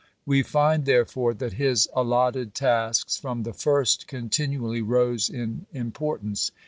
[0.25, 6.49] We find therefore that his allotted tasks from the first continually rose in im portance.